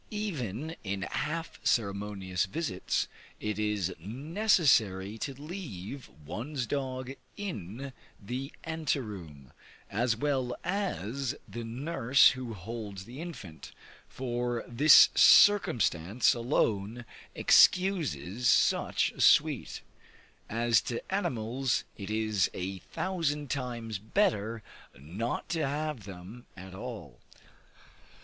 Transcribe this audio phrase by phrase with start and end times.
[0.09, 3.07] Even in half ceremonious visits,
[3.39, 9.53] it is necessary to leave one's dog in the ante room,
[9.91, 13.73] as well as the nurse who holds the infant,
[14.07, 17.05] for this circumstance alone
[17.35, 19.81] excuses such a suite.
[20.49, 24.63] As to animals, it is a thousand times better
[24.97, 27.19] not to have them at all.